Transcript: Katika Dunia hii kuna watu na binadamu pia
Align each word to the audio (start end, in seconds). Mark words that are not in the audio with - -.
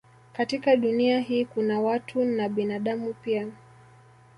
Katika 0.33 0.75
Dunia 0.75 1.19
hii 1.19 1.45
kuna 1.45 1.81
watu 1.81 2.25
na 2.25 2.49
binadamu 2.49 3.13
pia 3.13 3.47